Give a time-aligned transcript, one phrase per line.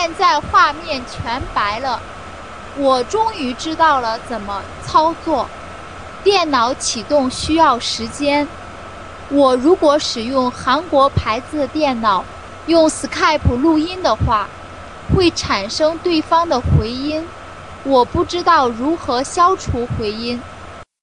[0.00, 2.00] 现在画面全白了。
[2.78, 5.46] 我终于知道了怎么操作。
[6.24, 8.48] 电脑启动需要时间。
[9.28, 12.24] 我如果使用韩国牌子的电脑
[12.64, 14.48] 用 skype 录音的话
[15.14, 17.22] 会产生对方的回音。
[17.84, 20.40] 我不知道如何消除回音。